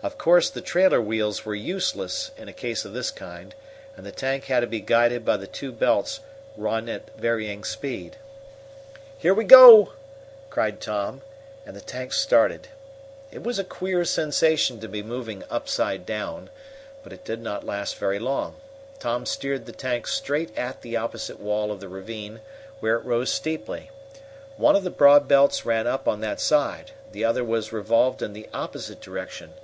Of 0.00 0.16
course 0.16 0.48
the 0.48 0.60
trailer 0.60 1.02
wheels 1.02 1.44
were 1.44 1.56
useless 1.56 2.30
in 2.36 2.48
a 2.48 2.52
case 2.52 2.84
of 2.84 2.92
this 2.92 3.10
kind, 3.10 3.52
and 3.96 4.06
the 4.06 4.12
tank 4.12 4.44
had 4.44 4.60
to 4.60 4.68
be 4.68 4.78
guided 4.80 5.24
by 5.24 5.36
the 5.36 5.48
two 5.48 5.72
belts 5.72 6.20
run 6.56 6.88
at 6.88 7.16
varying 7.16 7.64
speeds. 7.64 8.14
"Here 9.18 9.34
we 9.34 9.42
go!" 9.42 9.94
cried 10.50 10.80
Tom, 10.80 11.22
and 11.66 11.74
the 11.74 11.80
tank 11.80 12.12
started. 12.12 12.68
It 13.32 13.42
was 13.42 13.58
a 13.58 13.64
queer 13.64 14.04
sensation 14.04 14.78
to 14.78 14.88
be 14.88 15.02
moving 15.02 15.42
upside 15.50 16.06
down, 16.06 16.50
but 17.02 17.12
it 17.12 17.24
did 17.24 17.40
not 17.42 17.66
last 17.66 17.96
very 17.98 18.20
long. 18.20 18.54
Tom 19.00 19.26
steered 19.26 19.66
the 19.66 19.72
tank 19.72 20.06
straight 20.06 20.56
at 20.56 20.82
the 20.82 20.96
opposite 20.96 21.40
wall 21.40 21.72
of 21.72 21.80
the 21.80 21.88
ravine, 21.88 22.38
where 22.78 22.94
it 22.94 23.04
rose 23.04 23.32
steeply. 23.32 23.90
One 24.56 24.76
of 24.76 24.84
the 24.84 24.90
broad 24.90 25.26
belts 25.26 25.66
ran 25.66 25.88
up 25.88 26.06
on 26.06 26.20
that 26.20 26.40
side. 26.40 26.92
The 27.10 27.24
other 27.24 27.42
was 27.42 27.72
revolved 27.72 28.22
in 28.22 28.32
the 28.32 28.48
opposite 28.54 29.00
direction. 29.00 29.54